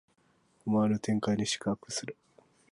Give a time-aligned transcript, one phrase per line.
[0.65, 2.17] 思わぬ展開に四苦八苦する